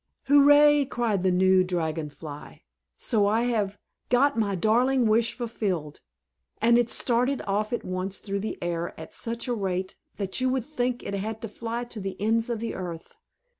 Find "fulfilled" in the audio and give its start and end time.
5.37-6.01